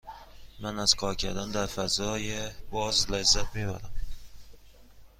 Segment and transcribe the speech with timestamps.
[0.59, 3.91] من از کار کردن در فضای باز لذت می برم.